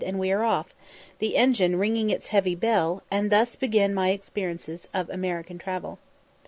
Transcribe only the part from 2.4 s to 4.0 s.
bell, and thus begin